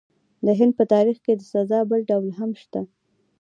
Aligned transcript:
د 0.45 0.47
هند 0.59 0.73
په 0.79 0.83
تاریخ 0.93 1.17
کې 1.25 1.33
د 1.37 1.41
سزا 1.53 1.79
بل 1.89 2.01
ډول 2.09 2.25
هم 2.39 2.51
شته. 2.61 2.81